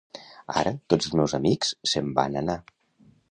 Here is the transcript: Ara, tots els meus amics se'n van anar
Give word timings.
Ara, 0.61 0.71
tots 0.93 1.09
els 1.09 1.17
meus 1.19 1.35
amics 1.41 1.73
se'n 1.93 2.09
van 2.21 2.41
anar 2.43 2.57